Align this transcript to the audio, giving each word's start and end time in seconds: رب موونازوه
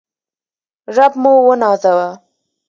رب 0.95 1.13
موونازوه 1.23 2.09